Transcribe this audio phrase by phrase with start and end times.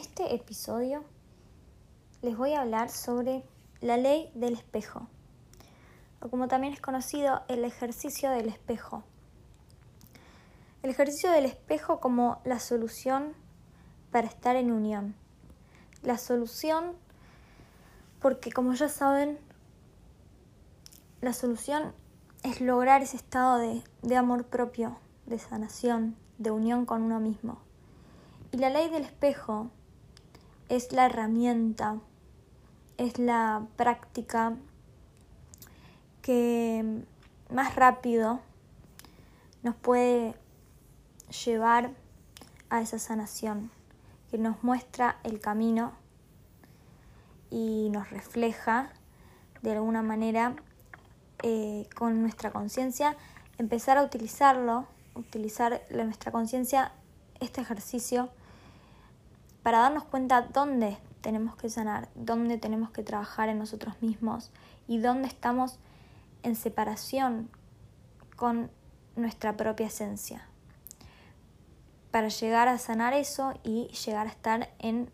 [0.00, 1.04] este episodio
[2.22, 3.44] les voy a hablar sobre
[3.82, 5.08] la ley del espejo,
[6.22, 9.04] o como también es conocido, el ejercicio del espejo.
[10.82, 13.34] El ejercicio del espejo como la solución
[14.10, 15.14] para estar en unión.
[16.02, 16.96] La solución
[18.22, 19.38] porque como ya saben,
[21.20, 21.92] la solución
[22.42, 24.96] es lograr ese estado de, de amor propio,
[25.26, 27.58] de sanación, de unión con uno mismo.
[28.50, 29.70] Y la ley del espejo
[30.70, 31.98] es la herramienta,
[32.96, 34.56] es la práctica
[36.22, 37.02] que
[37.50, 38.40] más rápido
[39.64, 40.36] nos puede
[41.44, 41.90] llevar
[42.70, 43.72] a esa sanación,
[44.30, 45.92] que nos muestra el camino
[47.50, 48.92] y nos refleja
[49.62, 50.54] de alguna manera
[51.42, 53.16] eh, con nuestra conciencia,
[53.58, 56.92] empezar a utilizarlo, utilizar nuestra conciencia,
[57.40, 58.30] este ejercicio,
[59.62, 64.50] para darnos cuenta dónde tenemos que sanar, dónde tenemos que trabajar en nosotros mismos
[64.88, 65.78] y dónde estamos
[66.42, 67.50] en separación
[68.36, 68.70] con
[69.16, 70.46] nuestra propia esencia.
[72.10, 75.10] Para llegar a sanar eso y llegar a estar en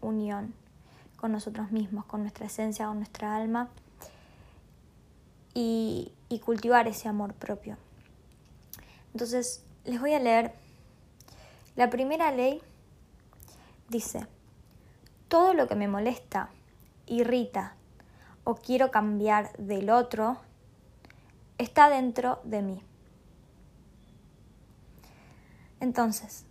[0.00, 0.54] unión
[1.16, 3.70] con nosotros mismos, con nuestra esencia, con nuestra alma
[5.54, 7.78] y, y cultivar ese amor propio.
[9.12, 10.52] Entonces, les voy a leer.
[11.76, 12.60] La primera ley
[13.88, 14.26] dice,
[15.28, 16.50] todo lo que me molesta,
[17.06, 17.76] irrita
[18.44, 20.38] o quiero cambiar del otro
[21.58, 22.82] está dentro de mí.
[25.80, 26.46] Entonces,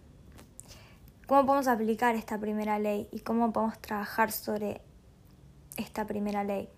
[1.27, 4.81] ¿cómo podemos aplicar esta primera ley y cómo podemos trabajar sobre
[5.77, 6.69] esta primera ley?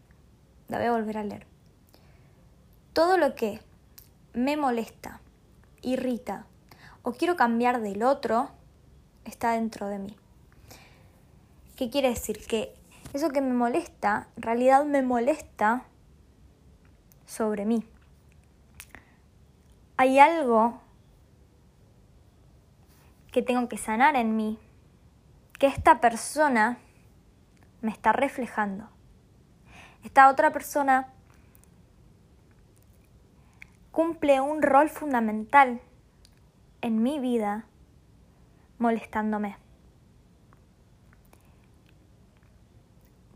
[0.68, 1.48] La voy a volver a leer.
[2.94, 3.62] Todo lo que
[4.34, 5.20] me molesta,
[5.82, 6.46] irrita
[7.04, 8.50] o quiero cambiar del otro
[9.26, 10.16] está dentro de mí.
[11.76, 12.46] ¿Qué quiere decir?
[12.48, 12.74] Que
[13.14, 15.84] eso que me molesta, en realidad me molesta
[17.26, 17.84] sobre mí.
[19.98, 20.80] Hay algo
[23.32, 24.58] que tengo que sanar en mí,
[25.60, 26.78] que esta persona
[27.82, 28.90] me está reflejando.
[30.04, 31.14] Esta otra persona
[33.92, 35.82] cumple un rol fundamental
[36.82, 37.66] en mi vida
[38.78, 39.65] molestándome.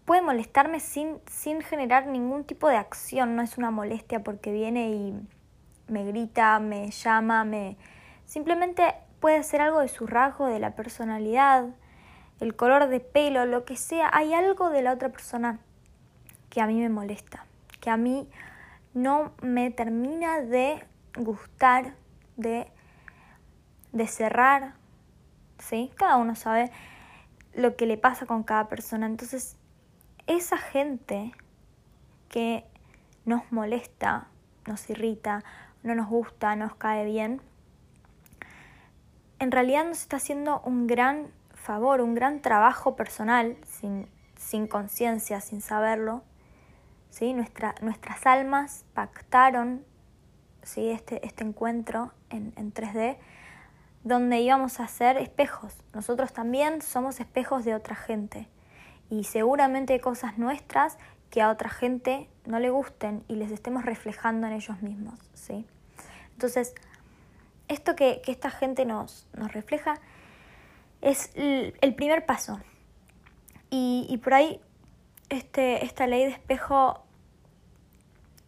[0.09, 4.89] Puede molestarme sin, sin generar ningún tipo de acción, no es una molestia porque viene
[4.89, 5.13] y
[5.87, 7.77] me grita, me llama, me...
[8.25, 11.67] Simplemente puede ser algo de su rasgo, de la personalidad,
[12.39, 14.09] el color de pelo, lo que sea.
[14.11, 15.59] Hay algo de la otra persona
[16.49, 17.45] que a mí me molesta,
[17.79, 18.27] que a mí
[18.95, 20.83] no me termina de
[21.19, 21.93] gustar,
[22.35, 22.65] de,
[23.91, 24.73] de cerrar,
[25.59, 25.91] ¿sí?
[25.97, 26.71] Cada uno sabe
[27.53, 29.05] lo que le pasa con cada persona.
[29.05, 29.58] Entonces,
[30.29, 31.33] esa gente
[32.29, 32.63] que
[33.25, 34.27] nos molesta,
[34.67, 35.43] nos irrita,
[35.81, 37.41] no nos gusta, nos cae bien,
[39.39, 44.07] en realidad nos está haciendo un gran favor, un gran trabajo personal, sin,
[44.37, 46.21] sin conciencia, sin saberlo.
[47.09, 47.33] ¿sí?
[47.33, 49.83] Nuestra, nuestras almas pactaron
[50.61, 50.89] ¿sí?
[50.89, 53.17] este, este encuentro en, en 3D,
[54.03, 55.73] donde íbamos a ser espejos.
[55.93, 58.47] Nosotros también somos espejos de otra gente
[59.09, 60.97] y seguramente cosas nuestras
[61.29, 65.65] que a otra gente no le gusten y les estemos reflejando en ellos mismos, ¿sí?
[66.33, 66.73] Entonces,
[67.67, 69.95] esto que, esta gente nos, nos, refleja
[71.01, 72.59] es el, primer paso.
[73.69, 74.59] Y, por ahí
[75.29, 77.03] este, esta ley de espejo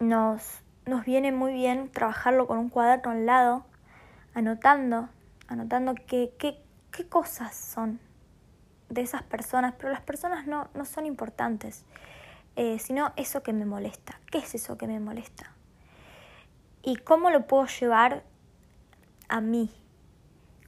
[0.00, 3.64] nos, nos viene muy bien trabajarlo con un cuaderno al lado,
[4.34, 5.08] anotando,
[5.46, 8.00] anotando qué, qué cosas son
[8.92, 11.86] de esas personas, pero las personas no, no son importantes,
[12.56, 14.20] eh, sino eso que me molesta.
[14.30, 15.52] ¿Qué es eso que me molesta?
[16.82, 18.22] ¿Y cómo lo puedo llevar
[19.28, 19.70] a mí?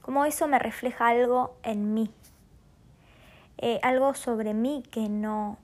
[0.01, 2.11] ¿Cómo eso me refleja algo en mí?
[3.59, 5.59] Eh, algo sobre mí que no,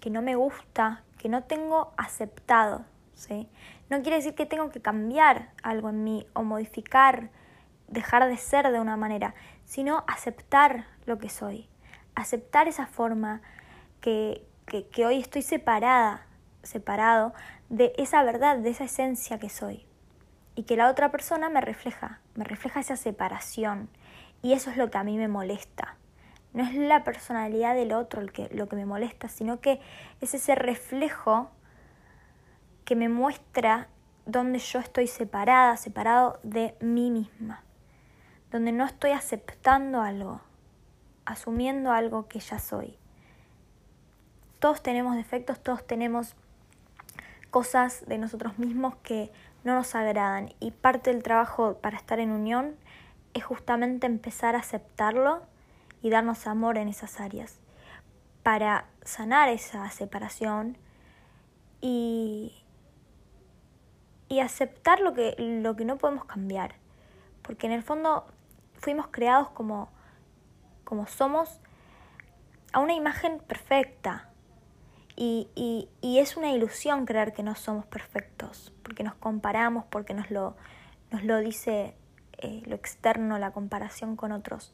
[0.00, 2.84] que no me gusta, que no tengo aceptado.
[3.14, 3.48] ¿sí?
[3.88, 7.30] No quiere decir que tengo que cambiar algo en mí o modificar,
[7.88, 9.34] dejar de ser de una manera,
[9.64, 11.68] sino aceptar lo que soy
[12.14, 13.42] aceptar esa forma
[14.00, 16.26] que, que, hoy estoy separada,
[16.62, 17.34] separado
[17.68, 19.86] de esa verdad, de esa esencia que soy.
[20.54, 23.88] Y que la otra persona me refleja, me refleja esa separación.
[24.42, 25.96] Y eso es lo que a mí me molesta.
[26.52, 29.80] No es la personalidad del otro que, lo que me molesta, sino que
[30.20, 31.50] es ese reflejo
[32.84, 33.88] que me muestra
[34.26, 37.62] donde yo estoy separada, separado de mí misma,
[38.50, 40.40] donde no estoy aceptando algo,
[41.26, 42.96] asumiendo algo que ya soy.
[44.58, 46.34] Todos tenemos defectos, todos tenemos
[47.50, 49.30] cosas de nosotros mismos que
[49.62, 52.76] no nos agradan y parte del trabajo para estar en unión
[53.32, 55.42] es justamente empezar a aceptarlo
[56.02, 57.60] y darnos amor en esas áreas
[58.42, 60.76] para sanar esa separación
[61.80, 62.54] y,
[64.28, 66.74] y aceptar lo que, lo que no podemos cambiar.
[67.42, 68.26] Porque en el fondo
[68.74, 69.88] fuimos creados como,
[70.84, 71.60] como somos
[72.72, 74.28] a una imagen perfecta.
[75.16, 80.28] Y, y, es una ilusión creer que no somos perfectos, porque nos comparamos, porque nos
[80.30, 80.56] lo,
[81.12, 81.94] nos lo dice
[82.38, 84.72] eh, lo externo, la comparación con otros.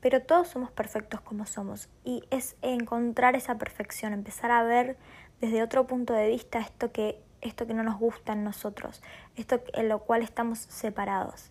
[0.00, 4.98] Pero todos somos perfectos como somos y es encontrar esa perfección, empezar a ver
[5.40, 9.02] desde otro punto de vista esto que, esto que no nos gusta en nosotros,
[9.36, 11.50] esto en lo cual estamos separados.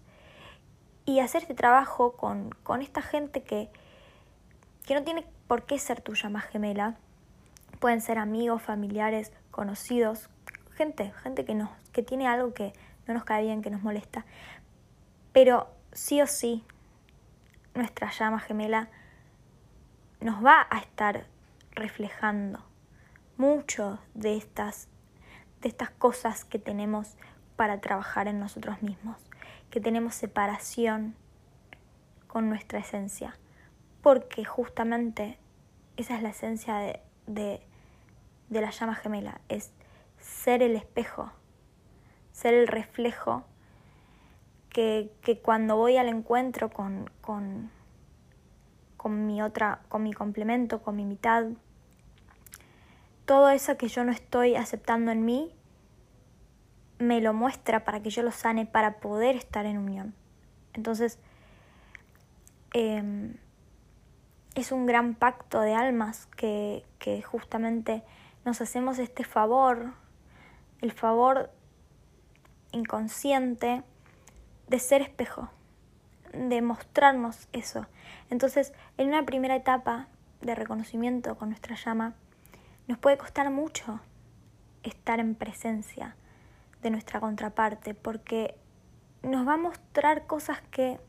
[1.06, 3.70] Y hacer este trabajo con, con esta gente que,
[4.88, 6.96] que no tiene por qué ser tu llama gemela.
[7.80, 10.30] Pueden ser amigos, familiares, conocidos,
[10.76, 12.72] gente, gente que, nos, que tiene algo que
[13.06, 14.26] no nos cae bien, que nos molesta.
[15.34, 16.64] Pero sí o sí,
[17.76, 18.90] nuestra llama gemela
[20.22, 21.28] nos va a estar
[21.72, 22.64] reflejando
[23.36, 24.88] mucho de estas,
[25.62, 27.18] de estas cosas que tenemos
[27.58, 29.18] para trabajar en nosotros mismos,
[29.70, 31.14] que tenemos separación
[32.28, 33.36] con nuestra esencia,
[34.08, 35.38] porque justamente
[35.98, 37.62] esa es la esencia de, de,
[38.48, 39.74] de la llama gemela, es
[40.18, 41.30] ser el espejo,
[42.32, 43.44] ser el reflejo
[44.70, 47.70] que, que cuando voy al encuentro con, con,
[48.96, 51.44] con mi otra, con mi complemento, con mi mitad,
[53.26, 55.54] todo eso que yo no estoy aceptando en mí,
[56.98, 60.16] me lo muestra para que yo lo sane, para poder estar en unión.
[60.74, 61.20] Entonces,
[62.72, 63.34] em,
[64.62, 68.04] es un gran pacto de almas que, que justamente
[68.44, 69.94] nos hacemos este favor,
[70.82, 71.52] el favor
[72.72, 73.84] inconsciente
[74.68, 75.50] de ser espejo,
[76.34, 77.86] de mostrarnos eso.
[78.32, 80.08] Entonces, en una primera etapa
[80.42, 82.16] de reconocimiento con nuestra llama,
[82.88, 84.00] nos puede costar mucho
[84.82, 86.16] estar en presencia
[86.82, 88.56] de nuestra contraparte porque
[89.22, 91.00] nos va a mostrar cosas que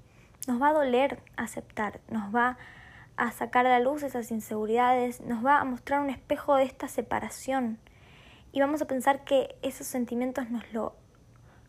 [0.47, 2.78] nos va a doler aceptar, nos va a
[3.33, 7.79] sacar a la luz esas inseguridades, nos va a mostrar un espejo de esta separación
[8.53, 10.97] y vamos a pensar que esos sentimientos nos lo,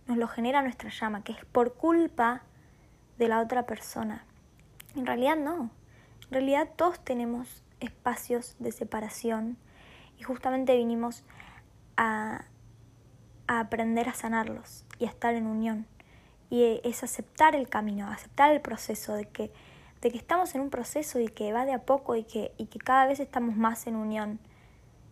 [0.08, 2.44] nos lo genera nuestra llama, que es por culpa
[3.18, 4.26] de la otra persona.
[4.96, 5.70] En realidad no,
[6.28, 9.58] en realidad todos tenemos espacios de separación,
[10.20, 11.24] y justamente vinimos
[11.98, 12.46] a,
[13.48, 15.88] aprender a sanarlos y a estar en unión.
[16.52, 19.52] Y es aceptar el camino, aceptar el proceso de que,
[20.02, 22.68] de que estamos en un proceso y que va de a poco y que, y
[22.68, 24.40] que cada vez estamos más en unión.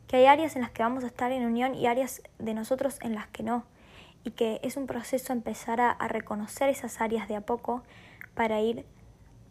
[0.07, 2.99] Que hay áreas en las que vamos a estar en unión y áreas de nosotros
[3.01, 3.65] en las que no.
[4.23, 7.83] Y que es un proceso empezar a, a reconocer esas áreas de a poco
[8.33, 8.85] para ir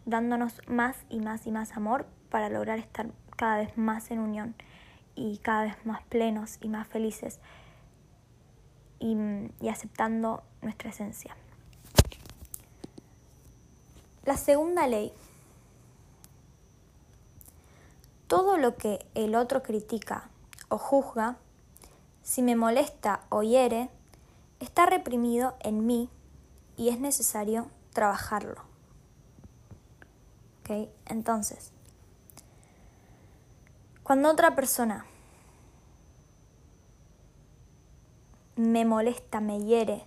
[0.06, 3.06] dándonos más y más y más amor para lograr estar
[3.36, 4.54] cada vez más en unión
[5.14, 7.40] y cada vez más plenos y más felices
[8.98, 11.36] y, aceptando nuestra esencia.
[14.24, 15.12] La segunda ley.
[18.26, 20.30] Todo lo que el otro critica
[20.68, 21.36] o juzga,
[22.22, 23.88] si me molesta o hiere,
[24.60, 26.10] está reprimido en mí
[26.76, 28.62] y es necesario trabajarlo.
[30.60, 30.90] ¿Okay?
[31.06, 31.70] Entonces,
[34.02, 35.06] cuando otra persona
[38.56, 40.04] me molesta, me hiere,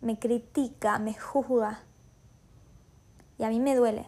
[0.00, 1.82] me critica, me juzga,
[3.38, 4.06] y a mí me duele.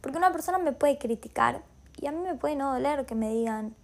[0.00, 1.62] Porque una persona me puede criticar
[2.00, 3.74] y a mí me puede no doler que me digan,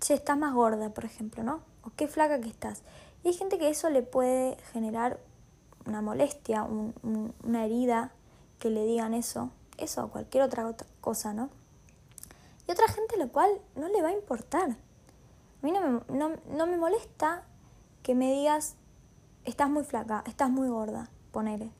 [0.00, 1.60] che, estás más gorda, por ejemplo, ¿no?
[1.82, 2.82] O qué flaca que estás.
[3.22, 5.18] Y hay gente que eso le puede generar
[5.86, 8.12] una molestia, una herida,
[8.58, 11.50] que le digan eso, eso o cualquier otra cosa, ¿no?
[12.66, 14.70] Y otra gente lo cual no le va a importar.
[14.70, 17.42] A mí no me, no, me molesta
[18.02, 18.76] que me digas,
[19.44, 21.70] estás muy flaca, estás muy gorda, ponele.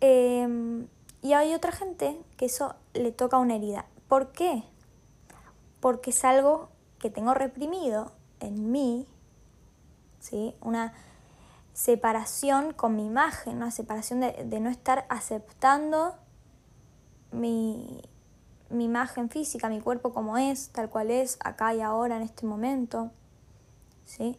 [0.00, 0.88] Em,
[1.20, 3.86] y hay otra gente que eso le toca una herida.
[4.12, 4.62] ¿Por qué?
[5.80, 9.06] Porque es algo que tengo reprimido en mí,
[10.20, 10.54] ¿sí?
[10.60, 10.92] Una
[11.72, 16.14] separación con mi imagen, una separación de, de no estar aceptando
[17.30, 18.02] mi,
[18.68, 22.44] mi imagen física, mi cuerpo como es, tal cual es, acá y ahora, en este
[22.44, 23.12] momento.
[24.04, 24.36] ¿sí?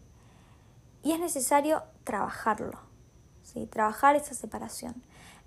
[1.01, 2.77] Y es necesario trabajarlo,
[3.41, 3.65] ¿sí?
[3.65, 4.93] trabajar esa separación.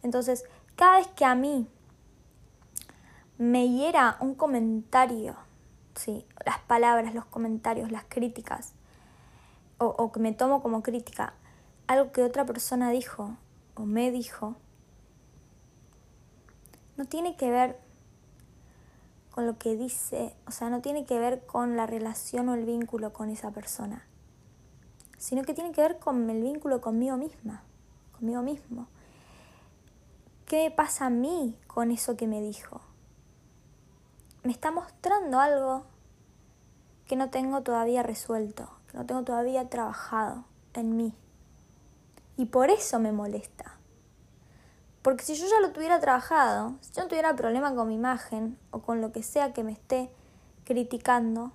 [0.02, 0.42] Entonces,
[0.74, 1.68] cada vez que a mí
[3.38, 5.36] me hiera un comentario,
[5.94, 8.72] sí, las palabras, los comentarios, las críticas,
[9.78, 11.34] o, o que me tomo como crítica,
[11.86, 13.36] algo que otra persona dijo
[13.74, 14.56] o me dijo,
[16.96, 17.78] no tiene que ver
[19.30, 22.64] con lo que dice, o sea, no tiene que ver con la relación o el
[22.64, 24.06] vínculo con esa persona,
[25.18, 27.62] sino que tiene que ver con el vínculo conmigo misma,
[28.12, 28.88] conmigo mismo.
[30.46, 32.80] ¿Qué me pasa a mí con eso que me dijo?
[34.46, 35.86] Me está mostrando algo
[37.04, 41.12] que no tengo todavía resuelto, que no tengo todavía trabajado en mí.
[42.36, 43.76] Y por eso me molesta.
[45.02, 48.56] Porque si yo ya lo tuviera trabajado, si yo no tuviera problema con mi imagen
[48.70, 50.12] o con lo que sea que me esté
[50.62, 51.50] criticando,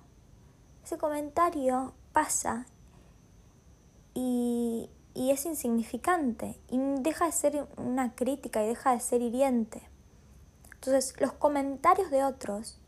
[0.84, 2.66] ese comentario pasa
[4.12, 9.88] y, y es insignificante y deja de ser una crítica y deja de ser hiriente.
[10.74, 12.81] Entonces, los comentarios de otros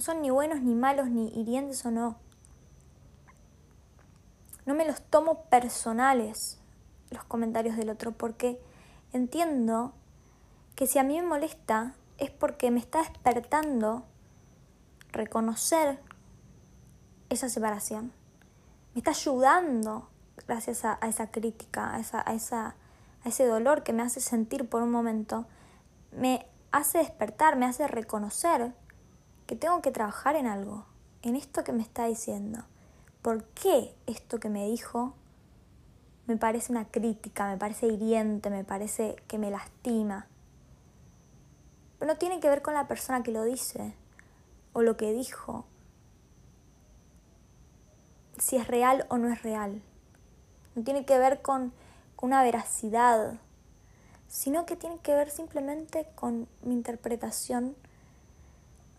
[0.00, 2.16] no son ni buenos ni malos, ni hirientes o no.
[4.64, 6.58] No me los tomo personales
[7.10, 8.58] los comentarios del otro, porque
[9.12, 9.92] entiendo
[10.74, 14.06] que si a mí me molesta es porque me está despertando
[15.12, 16.00] reconocer
[17.28, 18.10] esa separación.
[18.94, 20.08] Me está ayudando
[20.46, 22.74] gracias a, esa crítica, a, a, esa,
[23.22, 25.44] a ese dolor que me hace sentir por un momento.
[26.10, 28.72] Me hace despertar, me hace reconocer
[29.50, 30.86] que tengo que trabajar en algo,
[31.22, 32.60] en esto que me está diciendo.
[33.20, 35.14] ¿Por qué esto que me dijo
[36.28, 40.28] me parece una crítica, me parece hiriente, me parece que me lastima.
[41.98, 43.92] Pero no tiene que ver con la persona que lo dice
[44.72, 45.64] o lo que dijo,
[48.38, 49.82] si es real o no es real.
[50.76, 51.72] No tiene que ver con,
[52.22, 53.40] una veracidad,
[54.28, 57.74] sino que tiene que ver simplemente con mi interpretación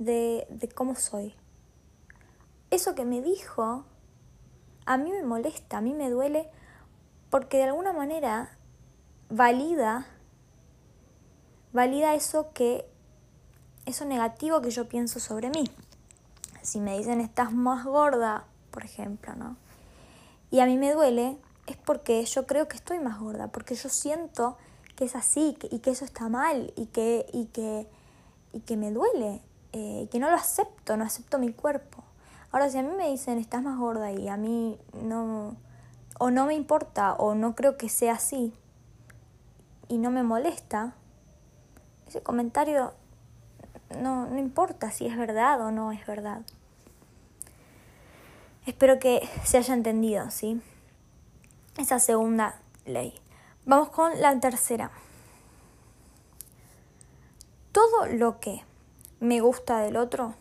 [0.05, 1.34] de, de cómo soy.
[2.70, 3.86] Eso que me dijo
[4.86, 6.50] a mí me molesta, a mí me duele
[7.29, 8.58] porque de alguna manera
[9.29, 10.08] valida,
[11.72, 12.86] valida eso que,
[13.86, 15.63] eso negativo que yo pienso sobre mí.
[16.62, 19.55] Si me dicen estás más gorda, por ejemplo, ¿no?
[20.50, 23.88] Y a mí me duele, es porque yo creo que estoy más gorda, porque yo
[23.88, 24.58] siento
[24.96, 27.88] que es así y que eso está mal y que, y que,
[28.51, 29.41] y que me duele,
[29.74, 32.04] eh, que no lo acepto, no acepto mi cuerpo.
[32.51, 35.56] Ahora, si a mí me dicen estás más gorda y a mí no,
[36.20, 38.54] o no me importa o no creo que sea así
[39.88, 40.94] y no me molesta,
[42.08, 42.94] ese comentario
[43.98, 46.42] no, no importa si es verdad o no es verdad.
[48.66, 50.62] Espero que se haya entendido, ¿sí?
[51.78, 53.13] Esa segunda ley.
[53.66, 54.92] Vamos con la tercera.
[57.72, 58.63] Todo lo que
[59.22, 60.34] me gusta del otro,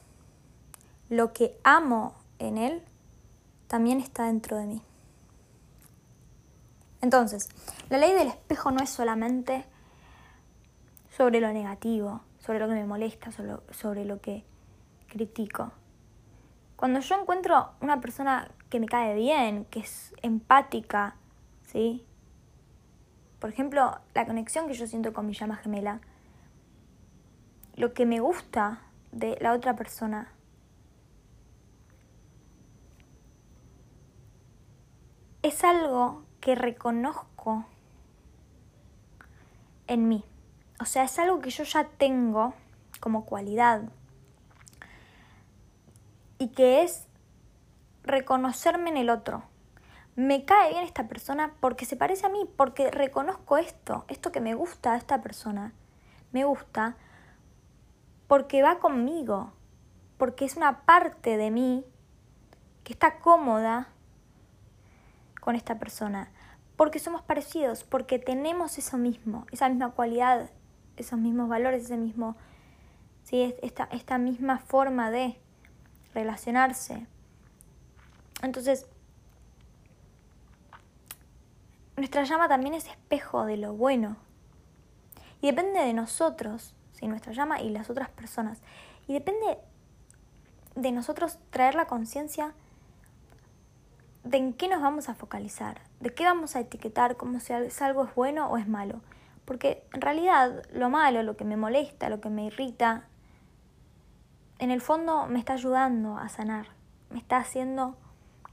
[1.10, 2.82] lo que amo en él,
[3.68, 4.82] también está dentro de mí.
[7.02, 7.50] Entonces,
[7.90, 9.64] la ley del espejo no es solamente
[11.16, 13.30] sobre lo negativo, sobre lo que me molesta,
[13.70, 14.44] sobre, lo que
[15.08, 15.72] critico.
[16.76, 21.16] Cuando yo encuentro una persona que me cae bien, que es empática,
[21.66, 22.06] ¿sí?
[23.38, 26.00] Por ejemplo, la conexión que yo siento con mi llama gemela,
[27.74, 30.32] lo que me gusta de la otra persona,
[35.42, 37.66] es algo que reconozco
[39.86, 40.24] en mí.
[40.80, 42.54] O sea, es algo que yo ya tengo
[43.00, 43.82] como cualidad.
[46.38, 47.06] Y que es
[48.02, 49.42] reconocerme en el otro.
[50.16, 54.40] Me cae bien esta persona porque se parece a mí, porque reconozco esto, esto que
[54.40, 55.72] me gusta de esta persona.
[56.32, 56.96] Me gusta
[58.30, 59.52] porque va conmigo,
[60.16, 61.84] porque es una parte de mí
[62.84, 63.88] que está cómoda
[65.40, 66.30] con esta persona.
[66.76, 70.48] Porque somos parecidos, porque tenemos eso mismo, esa misma cualidad,
[70.96, 72.36] esos mismos valores, ese mismo,
[73.24, 73.52] ¿sí?
[73.62, 75.36] esta, esta misma forma de
[76.14, 77.08] relacionarse.
[78.42, 78.86] Entonces,
[81.96, 84.18] nuestra llama también es espejo de lo bueno.
[85.40, 87.08] Y depende de nosotros, ¿sí?
[87.08, 88.60] nuestra llama y las otras personas.
[89.08, 89.58] Y depende
[90.76, 92.52] de nosotros traer la conciencia
[94.24, 98.04] de en qué nos vamos a focalizar, de qué vamos a etiquetar como si algo
[98.04, 99.00] es bueno o es malo.
[99.44, 103.04] Porque en realidad lo malo, lo que me molesta, lo que me irrita,
[104.58, 106.66] en el fondo me está ayudando a sanar,
[107.08, 107.96] me está haciendo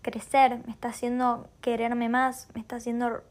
[0.01, 3.21] crecer, me está haciendo quererme más, me está haciendo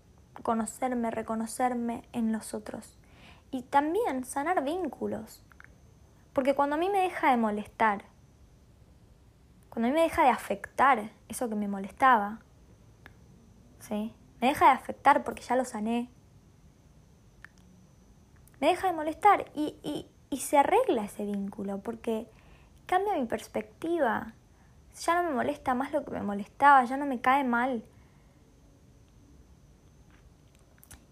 [0.42, 2.95] conocerme, reconocerme en los otros.
[3.50, 5.42] Y también sanar vínculos.
[6.32, 8.04] Porque cuando a mí me deja de molestar,
[9.70, 12.40] cuando a mí me deja de afectar eso que me molestaba,
[13.80, 14.14] ¿sí?
[14.40, 16.10] Me deja de afectar porque ya lo sané.
[18.60, 22.28] Me deja de molestar y, y, y se arregla ese vínculo porque
[22.86, 24.34] cambia mi perspectiva.
[25.00, 27.84] Ya no me molesta más lo que me molestaba, ya no me cae mal.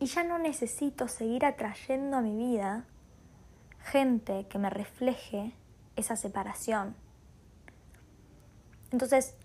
[0.01, 2.85] Y ya no necesito seguir atrayendo a mi vida
[3.81, 5.55] gente que me refleje
[5.97, 6.97] esa separación.
[8.91, 9.37] Entonces,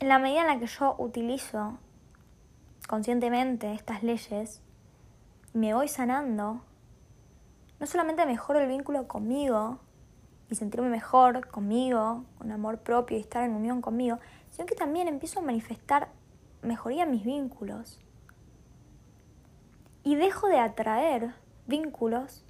[0.00, 1.78] en la medida en la que yo utilizo
[2.88, 4.60] conscientemente estas leyes,
[5.52, 6.62] me voy sanando,
[7.80, 9.78] no solamente mejoro el vínculo conmigo
[10.50, 14.18] y sentirme mejor conmigo, con amor propio y estar en unión conmigo,
[14.50, 16.08] sino que también empiezo a manifestar
[16.62, 18.00] mejoría mis vínculos.
[20.02, 21.34] Y dejo de atraer
[21.66, 22.44] vínculos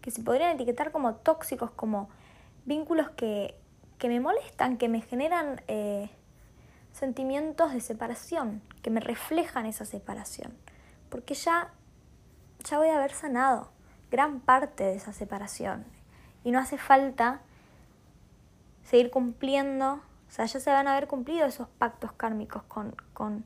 [0.00, 2.08] que se podrían etiquetar como tóxicos, como
[2.64, 3.54] vínculos que,
[4.02, 6.10] me molestan, que me generan eh,
[6.92, 10.52] sentimientos de separación, que me reflejan esa separación.
[11.08, 11.72] Porque ya,
[12.64, 13.70] ya voy a haber sanado
[14.10, 15.84] gran parte de esa separación.
[16.44, 17.42] Y no hace falta
[18.84, 20.00] seguir cumpliendo,
[20.30, 23.44] o sea, ya se van a haber cumplido esos pactos kármicos con, con,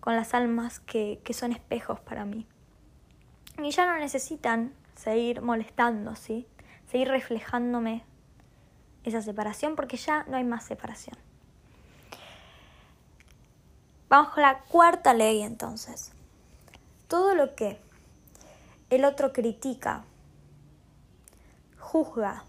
[0.00, 2.46] con las almas que, que son espejos para mí.
[3.62, 6.48] Y ya no necesitan seguir molestando, ¿sí?
[6.90, 8.04] Seguir reflejándome
[9.04, 11.18] esa separación porque ya no hay más separación.
[14.08, 16.12] Vamos con la cuarta ley entonces.
[17.06, 17.78] Todo lo que
[18.88, 20.04] el otro critica,
[21.78, 22.44] juzga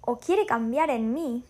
[0.00, 1.44] o quiere cambiar en mí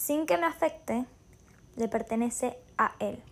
[0.00, 1.04] sin que me afecte,
[1.76, 3.22] le pertenece a él.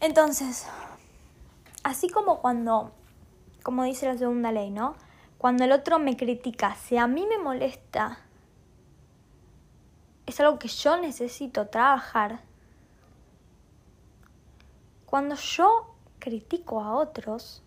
[0.00, 0.66] Entonces,
[1.84, 2.90] así como cuando,
[3.62, 4.96] como dice la segunda ley, ¿no?
[5.38, 8.18] Cuando el otro me critica, si a mí me molesta,
[10.26, 12.40] es algo que yo necesito trabajar.
[15.06, 17.62] Cuando yo critico a otros,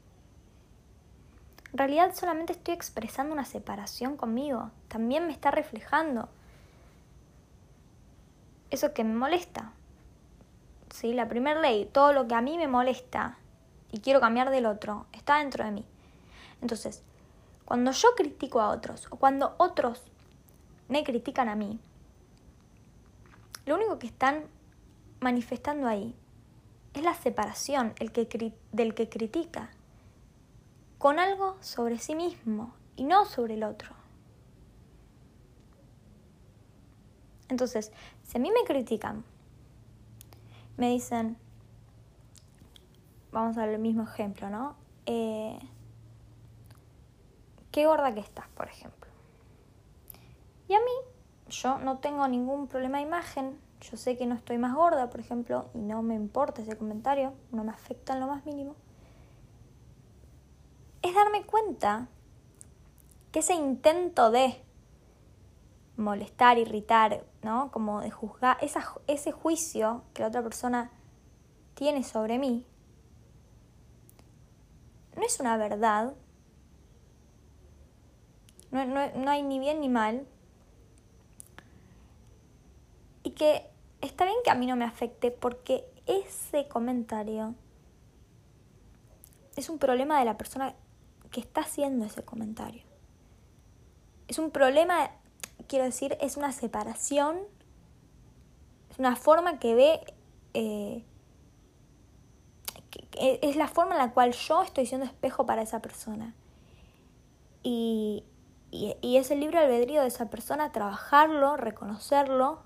[1.72, 4.70] en realidad solamente estoy expresando una separación conmigo.
[4.90, 6.28] También me está reflejando
[8.72, 9.74] eso que me molesta.
[10.94, 11.14] ¿sí?
[11.14, 13.38] La primera ley, todo lo que a mí me molesta
[13.92, 15.86] y quiero cambiar del otro, está dentro de mí.
[16.62, 17.04] Entonces,
[17.66, 20.02] cuando yo critico a otros o cuando otros
[20.88, 21.80] me critican a mí,
[23.66, 24.46] lo único que están
[25.20, 26.16] manifestando ahí
[26.94, 29.70] es la separación el que, del que critica
[30.98, 33.96] con algo sobre sí mismo y no sobre el otro.
[37.50, 37.92] Entonces,
[38.32, 39.26] si a mí me critican
[40.78, 41.38] me dicen,
[43.34, 44.76] vamos a el mismo ejemplo, ¿no?
[45.06, 45.60] Eh,
[47.72, 49.12] qué gorda que estás, por ejemplo.
[50.70, 54.58] Y a mí, yo no tengo ningún problema de imagen, yo sé que no estoy
[54.58, 58.28] más gorda, por ejemplo, y no me importa ese comentario, no me afecta en lo
[58.28, 58.76] más mínimo.
[61.02, 62.08] Es darme cuenta
[63.34, 64.64] que ese intento de
[65.98, 67.72] molestar, irritar, ¿no?
[67.72, 70.92] Como de juzgar, ese juicio que la otra persona
[71.74, 72.66] tiene sobre mí,
[75.16, 76.14] no es una verdad,
[78.72, 80.28] no, no hay ni bien ni mal,
[83.24, 83.70] y que
[84.02, 87.56] está bien que a mí no me afecte porque ese comentario
[89.56, 90.76] es un problema de la persona
[91.30, 92.84] que está haciendo ese comentario.
[94.28, 95.12] Es un problema
[95.68, 97.38] quiero decir, es una separación,
[98.90, 100.14] es una forma que ve,
[100.54, 101.04] eh,
[103.14, 106.34] es la forma en la cual yo estoy siendo espejo para esa persona.
[107.64, 108.24] Y,
[108.72, 112.64] y, es el libre albedrío de esa persona trabajarlo, reconocerlo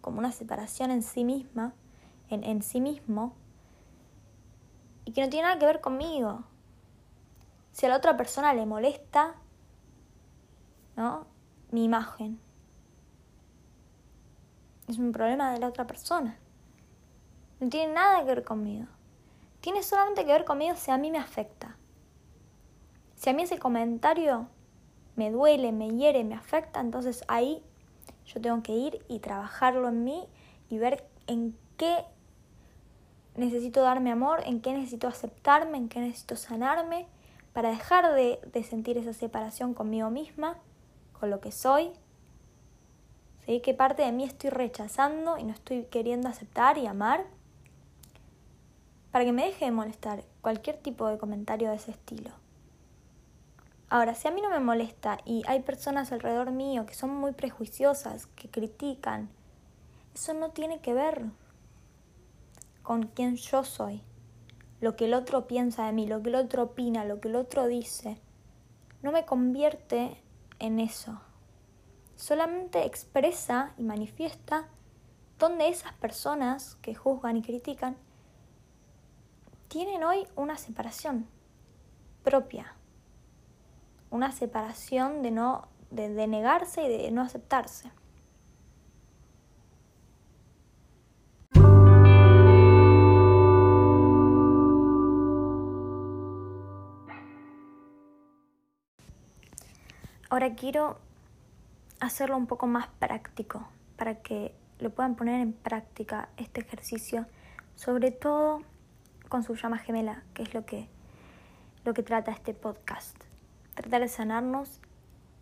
[0.00, 1.72] como una separación en sí misma,
[2.28, 3.34] en, en sí mismo,
[5.04, 6.44] y que no tiene nada que ver conmigo.
[7.72, 9.34] Si a la otra persona le molesta,
[10.96, 11.26] ¿no?
[11.74, 12.38] Mi imagen
[14.86, 16.38] es un problema de la otra persona.
[17.58, 18.86] No tiene nada que ver conmigo.
[19.60, 21.76] Tiene solamente que ver conmigo si a mí me afecta.
[23.16, 24.46] Si a mí ese comentario
[25.16, 27.60] me duele, me hiere, me afecta, entonces ahí
[28.24, 30.28] yo tengo que ir y trabajarlo en mí
[30.70, 32.04] y ver en qué
[33.34, 37.08] necesito darme amor, en qué necesito aceptarme, en qué necesito sanarme,
[37.52, 40.56] para dejar de, de sentir esa separación conmigo misma,
[41.26, 41.92] lo que soy,
[43.46, 43.60] ¿Sí?
[43.60, 47.26] ¿Qué parte de mí estoy rechazando y no estoy queriendo aceptar y amar?
[49.10, 52.30] Para que me deje de molestar cualquier tipo de comentario de ese estilo.
[53.90, 57.32] Ahora, si a mí no me molesta y hay personas alrededor mío que son muy
[57.32, 59.28] prejuiciosas, que critican,
[60.14, 61.26] eso no tiene que ver
[62.82, 64.02] con quién yo soy,
[64.80, 67.36] lo que el otro piensa de mí, lo que el otro opina, lo que el
[67.36, 68.18] otro dice.
[69.02, 70.16] No me convierte
[70.64, 71.20] en eso.
[72.16, 74.68] Solamente expresa y manifiesta
[75.38, 77.96] donde esas personas que juzgan y critican
[79.68, 81.26] tienen hoy una separación
[82.22, 82.74] propia
[84.14, 87.90] una separación de no de, negarse y de no aceptarse.
[100.50, 100.98] Quiero
[102.00, 107.26] hacerlo un poco más práctico para que lo puedan poner en práctica este ejercicio,
[107.76, 108.60] sobre todo
[109.28, 110.88] con su llama gemela, que es lo que,
[111.84, 113.16] lo que trata este podcast
[113.74, 114.80] tratar de sanarnos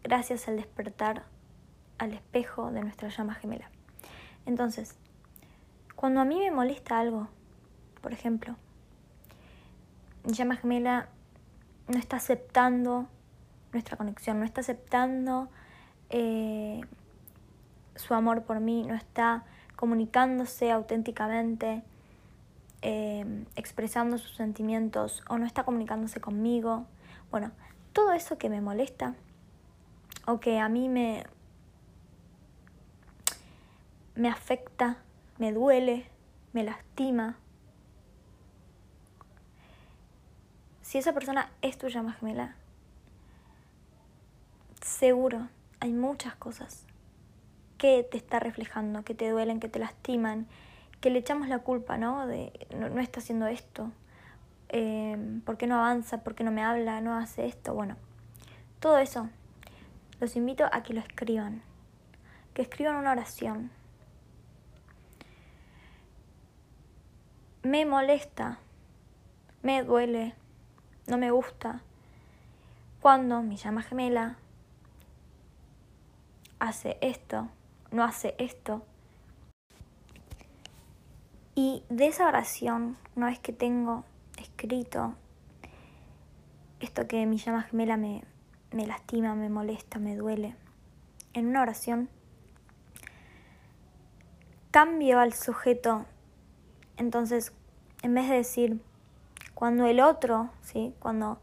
[0.02, 1.24] gracias al despertar
[1.98, 3.70] al espejo de nuestra llama gemela.
[4.46, 4.96] Entonces,
[5.94, 7.28] cuando a mí me molesta algo,
[8.00, 8.56] por ejemplo,
[10.24, 11.08] mi llama gemela
[11.88, 13.06] no está aceptando
[13.72, 15.48] nuestra conexión, no está aceptando
[16.10, 16.80] eh,
[17.96, 19.44] su amor por mí, no está
[19.76, 21.82] comunicándose auténticamente,
[22.82, 26.86] eh, expresando sus sentimientos o no está comunicándose conmigo.
[27.30, 27.52] Bueno,
[27.92, 29.14] todo eso que me molesta
[30.26, 31.24] o que a mí me,
[34.14, 34.98] me afecta,
[35.38, 36.06] me duele,
[36.52, 37.36] me lastima,
[40.92, 42.54] si esa persona es tu llama gemela,
[44.82, 45.48] seguro
[45.80, 46.84] hay muchas cosas
[47.78, 50.46] que te está reflejando, que te duelen, que te lastiman,
[51.00, 52.26] que le echamos la culpa, ¿no?
[52.26, 53.90] De no, está haciendo esto,
[54.74, 57.74] Em, por qué no avanza, por qué no me habla, no hace esto.
[57.74, 57.96] Bueno,
[58.80, 59.28] todo eso
[60.18, 61.62] los invito a que lo escriban,
[62.54, 63.70] que escriban una oración.
[67.62, 68.58] Me molesta,
[69.62, 70.34] me duele,
[71.06, 71.82] no me gusta
[73.02, 74.36] cuando mi llama gemela
[76.62, 77.48] hace esto,
[77.90, 78.82] no hace esto.
[81.56, 84.04] Y de esa oración, una vez que tengo
[84.38, 85.14] escrito
[86.78, 88.22] esto que mi llama gemela me,
[88.70, 90.54] me lastima, me molesta, me duele.
[91.34, 92.08] En una oración
[94.70, 96.06] cambio al sujeto.
[96.96, 97.52] Entonces,
[98.02, 98.80] en vez de decir
[99.54, 100.94] cuando el otro, ¿sí?
[101.00, 101.40] Cuando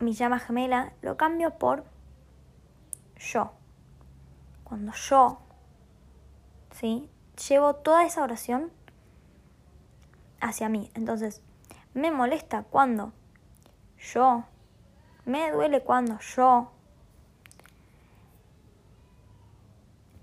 [0.00, 1.84] mi llama gemela, lo cambio por
[3.18, 3.52] yo.
[4.64, 5.38] Cuando yo,
[6.72, 7.08] ¿sí?
[7.48, 8.70] Llevo toda esa oración
[10.40, 10.90] hacia mí.
[10.94, 11.42] Entonces,
[11.94, 13.12] me molesta cuando
[13.98, 14.44] yo,
[15.24, 16.70] me duele cuando yo,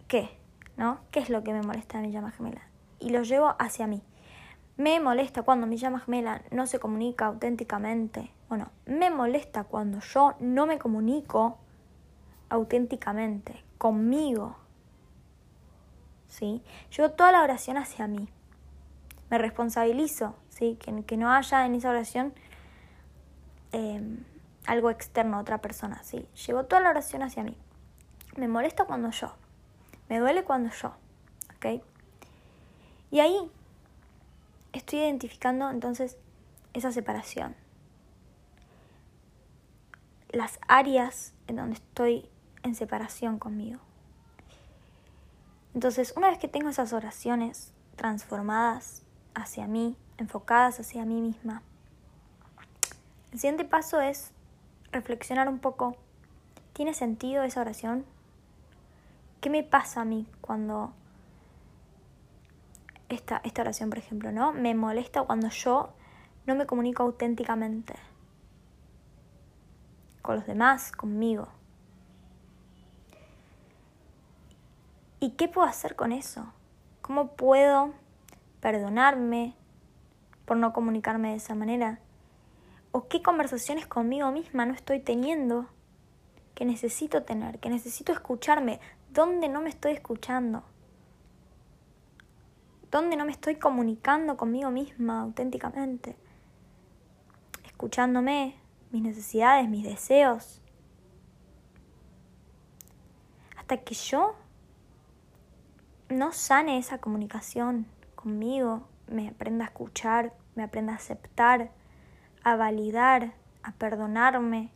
[0.08, 0.38] ¿qué?
[0.78, 1.00] ¿No?
[1.12, 2.62] ¿Qué es lo que me molesta de mi llama gemela?
[3.00, 4.04] Y lo llevo hacia mí.
[4.78, 8.32] Me molesta cuando mi llama gemela no se comunica auténticamente.
[8.50, 11.60] Bueno, me molesta cuando yo no me comunico
[12.50, 14.58] auténticamente conmigo.
[16.28, 16.62] ¿Sí?
[16.96, 18.30] Llevo toda la oración hacia mí
[19.30, 20.78] me responsabilizo, ¿sí?
[20.80, 22.34] que, que no haya en esa oración
[23.72, 24.24] em,
[24.66, 26.02] algo externo a otra persona.
[26.04, 26.28] ¿sí?
[26.46, 27.58] Llevo toda la oración hacia mí.
[28.38, 29.34] Me molesta cuando yo.
[30.10, 30.94] Me duele cuando yo.
[31.56, 31.82] ¿ok?
[33.12, 33.52] Y ahí
[34.74, 36.18] estoy identificando entonces
[36.74, 37.56] esa separación.
[40.30, 42.30] Las áreas en donde estoy
[42.66, 43.80] en separación conmigo.
[45.74, 49.04] Entonces, una vez que tengo esas oraciones transformadas
[49.36, 51.62] hacia mí, enfocadas hacia mí misma.
[53.32, 54.32] El siguiente paso es
[54.92, 55.96] reflexionar un poco.
[56.74, 58.06] ¿Tiene sentido esa oración?
[59.42, 60.92] ¿Qué me pasa a mí cuando
[63.10, 64.54] esta, esta oración, por ejemplo, ¿no?
[64.54, 65.94] Me molesta cuando yo
[66.48, 67.94] no me comunico auténticamente
[70.22, 71.48] con los demás, conmigo.
[75.26, 76.54] ¿Y qué puedo hacer con eso?
[77.02, 77.96] ¿Cómo puedo
[78.60, 79.56] perdonarme
[80.46, 82.00] por no comunicarme de esa manera?
[82.92, 85.66] ¿O qué conversaciones conmigo misma no estoy teniendo
[86.54, 88.80] que necesito tener, que necesito escucharme?
[89.10, 90.64] ¿Dónde no me estoy escuchando?
[92.92, 96.16] ¿Dónde no me estoy comunicando conmigo misma auténticamente?
[97.66, 98.58] Escuchándome,
[98.92, 100.62] mis necesidades, mis deseos.
[103.58, 104.36] Hasta que yo
[106.10, 111.72] no sane esa comunicación conmigo, me aprenda a escuchar, me aprenda a aceptar,
[112.44, 114.72] a validar, a perdonarme,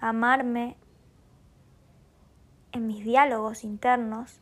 [0.00, 0.76] a amarme
[2.72, 4.40] en mis diálogos internos,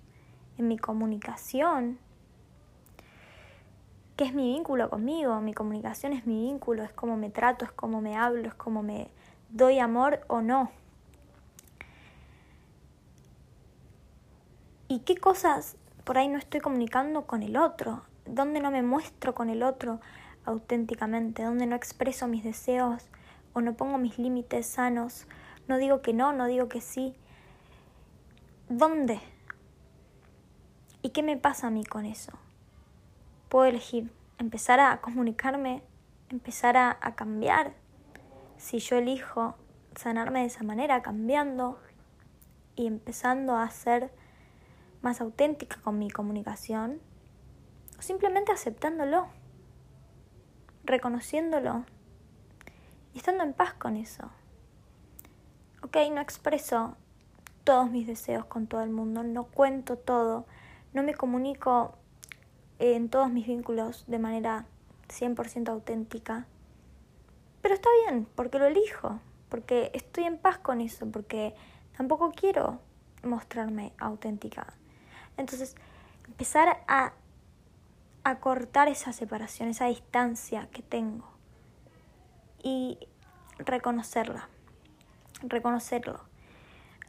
[0.58, 1.98] en mi comunicación,
[4.16, 7.72] que es mi vínculo conmigo, mi comunicación es mi vínculo, es como me trato, es
[7.72, 9.10] como me hablo, es como me
[9.48, 10.70] doy amor o no.
[14.88, 15.76] ¿Y qué cosas
[16.10, 18.02] por ahí no estoy comunicando con el otro?
[18.26, 20.00] ¿Dónde no me muestro con el otro
[20.44, 21.44] auténticamente?
[21.44, 23.08] ¿Dónde no expreso mis deseos
[23.52, 25.28] o no pongo mis límites sanos?
[25.68, 27.14] No digo que no, no digo que sí.
[28.68, 29.20] ¿Dónde?
[31.00, 32.32] ¿Y qué me pasa a mí con eso?
[33.48, 35.84] puedo elegir empezar a comunicarme,
[36.28, 37.72] empezar a, cambiar.
[38.56, 39.54] Si yo elijo
[39.94, 41.78] sanarme de esa manera, cambiando
[42.74, 44.10] y empezando a ser
[45.02, 47.00] más auténtica con mi comunicación,
[47.98, 49.28] o simplemente aceptándolo,
[50.84, 51.84] reconociéndolo
[53.14, 54.30] y estando en paz con eso.
[55.82, 56.96] Ok, no expreso
[57.64, 60.46] todos mis deseos con todo el mundo, no cuento todo,
[60.92, 61.96] no me comunico
[62.78, 64.66] en todos mis vínculos de manera
[65.08, 66.46] 100% auténtica.
[67.62, 71.54] Pero está bien, porque lo elijo, porque estoy en paz con eso, porque
[71.96, 72.80] tampoco quiero
[73.22, 74.74] mostrarme auténtica.
[75.40, 75.74] Entonces,
[76.26, 77.12] empezar a,
[78.24, 81.28] a cortar esa separación, esa distancia que tengo
[82.62, 82.98] y
[83.58, 84.48] reconocerla,
[85.42, 86.20] reconocerlo.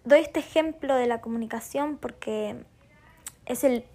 [0.03, 2.65] Doy este ejemplo de la comunicación porque
[3.45, 3.85] es el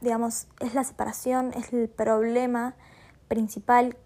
[0.00, 2.74] digamos, es la separación, es el problema
[3.28, 3.96] principal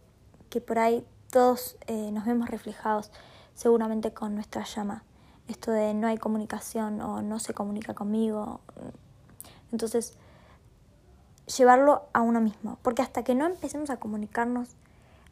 [0.51, 3.11] que por ahí todos eh, nos vemos reflejados
[3.55, 5.05] seguramente con nuestra llama.
[5.49, 8.61] Esto de no hay comunicación o no se comunica conmigo.
[9.73, 10.17] Entonces,
[11.47, 12.79] llevarlo a uno mismo.
[12.83, 14.77] Porque hasta que no empecemos a comunicarnos,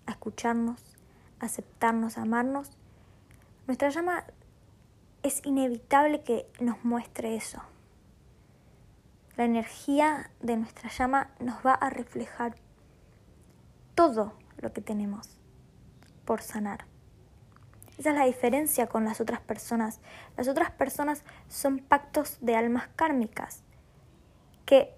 [0.06, 0.82] a escucharnos,
[1.38, 2.70] a aceptarnos, a amarnos,
[3.66, 4.24] nuestra llama
[5.22, 7.62] es inevitable que nos muestre eso.
[9.36, 12.56] La energía de nuestra llama nos va a reflejar
[13.94, 15.38] todo lo que tenemos
[16.24, 16.86] por sanar.
[17.98, 20.00] Esa es la diferencia con las otras personas.
[20.36, 23.62] Las otras personas son pactos de almas kármicas
[24.64, 24.94] que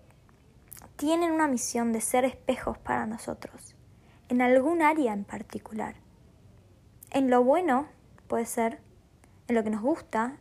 [0.96, 3.75] tienen una misión de ser espejos para nosotros,
[4.29, 5.96] en algún área en particular.
[7.11, 7.88] En lo bueno
[8.29, 8.81] puede ser,
[9.48, 10.37] en lo que nos gusta,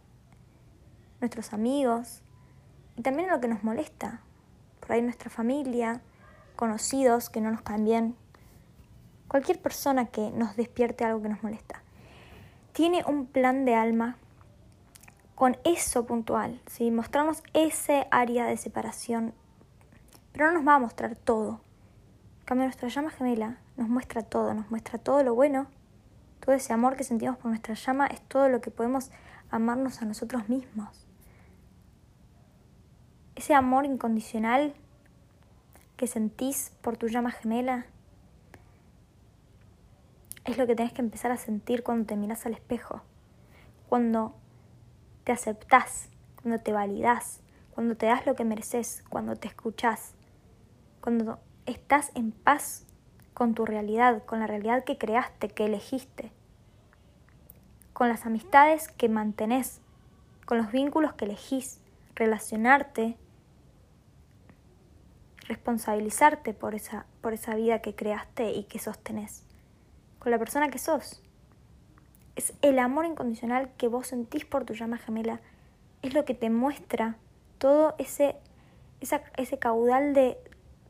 [1.19, 2.21] nuestros amigos,
[2.95, 4.21] y también en lo que nos molesta.
[4.79, 6.01] Por ahí nuestra familia,
[6.55, 8.15] conocidos que no nos caen bien,
[9.27, 11.81] cualquier persona que nos despierte algo que nos molesta.
[12.73, 14.17] Tiene un plan de alma
[15.41, 16.91] con eso puntual, ¿sí?
[16.91, 19.34] mostrarnos ese área de separación,
[20.34, 21.62] pero no nos va a mostrar todo.
[22.41, 25.65] En cambio, nuestra llama gemela nos muestra todo, nos muestra todo lo bueno,
[26.45, 29.10] todo ese amor que sentimos por nuestra llama es todo lo que podemos
[29.49, 31.08] amarnos a nosotros mismos
[33.41, 34.75] ese amor incondicional
[35.97, 37.88] que sentís por tu llama gemela,
[40.45, 43.01] es lo que tenés que empezar a sentir cuando te miras al espejo,
[43.89, 44.36] cuando
[45.23, 46.10] te aceptás,
[46.41, 50.13] cuando te validás, cuando te das lo que mereces, cuando te escuchás,
[51.01, 52.86] cuando estás en paz
[53.34, 56.31] con tu realidad, con la realidad que creaste, que elegiste,
[57.93, 59.81] con las amistades que mantenés,
[60.45, 61.79] con los vínculos que elegís,
[62.15, 63.17] relacionarte
[65.51, 69.43] responsabilizarte por esa, por esa vida que creaste y que sostenés,
[70.19, 71.21] con la persona que sos.
[72.41, 75.41] Es el amor incondicional que vos sentís por tu llama gemela,
[76.01, 77.17] es lo que te muestra
[77.60, 78.36] todo ese,
[78.99, 80.39] ese caudal de,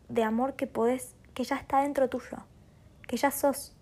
[0.08, 2.38] de amor que podés, que ya está dentro tuyo,
[3.06, 3.76] que ya sos.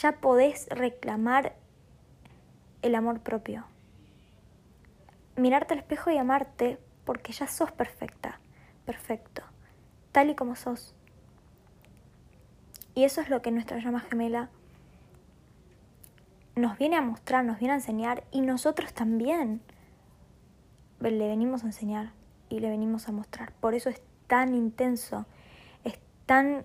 [0.00, 1.56] Ya podés reclamar
[2.80, 3.66] el amor propio.
[5.36, 8.40] Mirarte al espejo y amarte porque ya sos perfecta,
[8.86, 9.42] perfecto
[10.12, 10.94] tal y como sos.
[12.94, 14.50] Y eso es lo que nuestra llama gemela
[16.58, 19.60] nos viene a mostrar, nos viene a enseñar y nosotros también
[21.00, 22.12] le venimos a enseñar
[22.48, 23.52] y le venimos a mostrar.
[23.52, 25.26] Por eso es tan intenso,
[25.84, 26.64] es tan,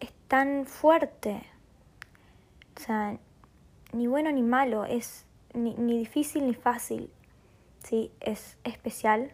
[0.00, 1.42] es tan fuerte.
[2.76, 3.18] O sea,
[3.92, 7.10] ni bueno ni malo, es ni, ni difícil ni fácil.
[7.82, 9.32] Sí, es especial,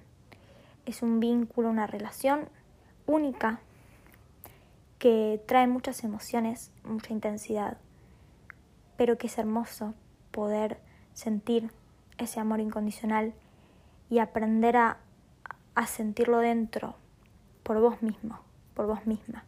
[0.86, 2.48] es un vínculo, una relación
[3.06, 3.60] única
[4.98, 7.78] que trae muchas emociones, mucha intensidad,
[9.00, 9.94] pero que es hermoso
[10.30, 10.76] poder
[11.14, 11.70] sentir
[12.18, 13.32] ese amor incondicional
[14.10, 14.98] y aprender a,
[15.74, 16.96] a sentirlo dentro
[17.62, 18.40] por vos mismo,
[18.74, 19.42] por vos misma.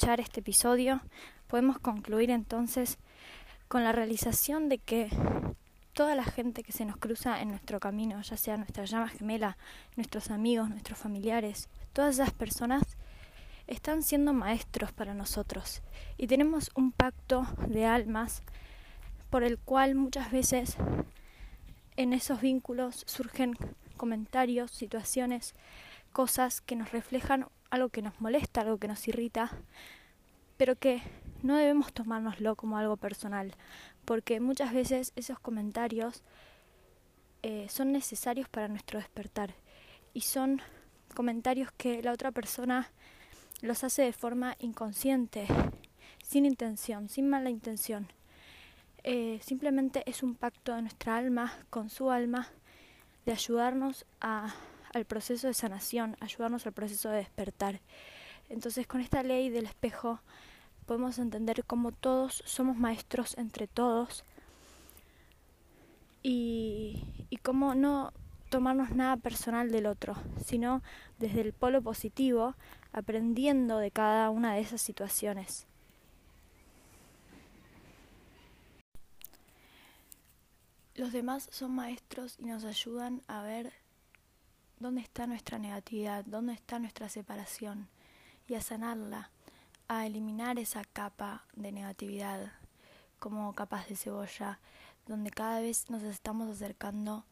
[0.00, 1.02] Escuchar este episodio,
[1.46, 2.96] podemos concluir entonces
[3.68, 5.10] con la realización de que
[5.92, 9.58] toda la gente que se nos cruza en nuestro camino, ya sea nuestra llama gemela,
[9.96, 12.82] nuestros amigos, nuestros familiares, todas esas personas
[13.66, 15.82] están siendo maestros para nosotros.
[16.16, 18.42] Y tenemos un pacto de almas
[19.28, 20.78] por el cual muchas veces
[21.98, 23.54] en esos vínculos surgen
[23.98, 25.54] comentarios, situaciones,
[26.14, 29.50] cosas que nos reflejan algo que nos molesta, algo que nos irrita,
[30.56, 31.02] pero que
[31.42, 33.54] no debemos tomárnoslo como algo personal,
[34.04, 36.22] porque muchas veces esos comentarios
[37.42, 39.54] eh, son necesarios para nuestro despertar
[40.12, 40.60] y son
[41.14, 42.90] comentarios que la otra persona
[43.62, 45.46] los hace de forma inconsciente,
[46.22, 48.08] sin intención, sin mala intención.
[49.02, 52.48] Eh, simplemente es un pacto de nuestra alma con su alma
[53.24, 54.54] de ayudarnos a
[54.92, 57.80] al proceso de sanación, ayudarnos al proceso de despertar.
[58.48, 60.20] Entonces con esta ley del espejo
[60.86, 64.24] podemos entender cómo todos somos maestros entre todos
[66.22, 68.12] y, y cómo no
[68.50, 70.82] tomarnos nada personal del otro, sino
[71.18, 72.56] desde el polo positivo,
[72.92, 75.66] aprendiendo de cada una de esas situaciones.
[80.96, 83.72] Los demás son maestros y nos ayudan a ver
[84.80, 87.88] dónde está nuestra negatividad, dónde está nuestra separación
[88.48, 89.30] y a sanarla,
[89.88, 92.52] a eliminar esa capa de negatividad
[93.18, 94.58] como capas de cebolla,
[95.06, 97.26] donde cada vez nos estamos acercando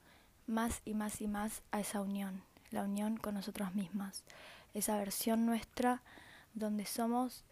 [0.46, 4.24] más y más y más a esa unión, la unión con nosotros mismas,
[4.74, 6.02] esa versión nuestra
[6.52, 7.44] donde somos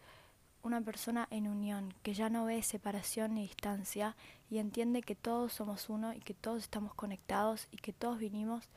[0.61, 4.15] una persona en unión, que ya no ve separación ni distancia
[4.49, 8.69] y entiende que todos somos uno y que todos estamos conectados y que todos vinimos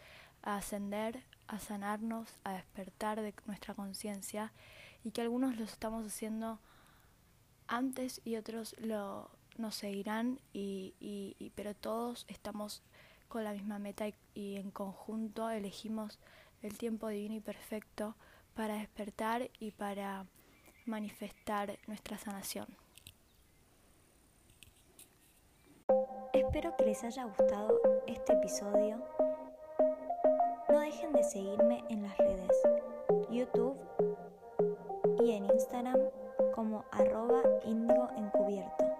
[0.42, 4.52] a ascender, a sanarnos, a despertar de nuestra conciencia
[5.04, 6.58] y que algunos lo estamos haciendo
[7.66, 12.82] antes y otros lo nos seguirán y, y, pero todos estamos
[13.28, 16.18] con la misma meta y en conjunto elegimos
[16.62, 18.16] el tiempo divino y perfecto
[18.54, 20.26] para despertar y para
[20.86, 22.66] manifestar nuestra sanación.
[26.32, 29.04] Espero que les haya gustado este episodio
[30.70, 32.62] no dejen de seguirme en las redes,
[33.28, 33.76] YouTube
[35.20, 35.98] y en Instagram
[36.54, 38.99] como arroba índigo encubierto.